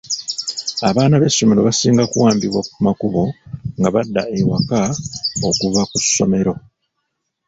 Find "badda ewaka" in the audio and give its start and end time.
3.95-4.79